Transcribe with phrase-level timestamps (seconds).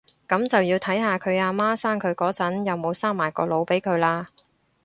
[0.27, 4.25] 噉就要睇下佢阿媽生佢嗰陣有冇生埋個腦俾佢喇